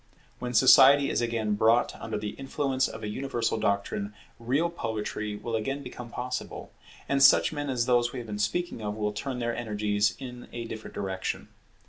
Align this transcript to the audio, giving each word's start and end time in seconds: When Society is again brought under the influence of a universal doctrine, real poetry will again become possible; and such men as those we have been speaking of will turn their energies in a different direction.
When 0.39 0.55
Society 0.55 1.11
is 1.11 1.21
again 1.21 1.53
brought 1.53 1.93
under 1.97 2.17
the 2.17 2.31
influence 2.31 2.87
of 2.87 3.03
a 3.03 3.07
universal 3.07 3.59
doctrine, 3.59 4.15
real 4.39 4.71
poetry 4.71 5.35
will 5.35 5.55
again 5.55 5.83
become 5.83 6.09
possible; 6.09 6.73
and 7.07 7.21
such 7.21 7.53
men 7.53 7.69
as 7.69 7.85
those 7.85 8.11
we 8.11 8.17
have 8.17 8.25
been 8.25 8.39
speaking 8.39 8.81
of 8.81 8.95
will 8.95 9.13
turn 9.13 9.37
their 9.37 9.55
energies 9.55 10.15
in 10.17 10.47
a 10.51 10.65
different 10.65 10.95
direction. 10.95 11.49